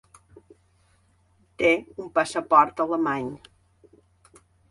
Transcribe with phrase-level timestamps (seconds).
[1.63, 1.69] Té
[2.05, 3.31] un passaport alemany.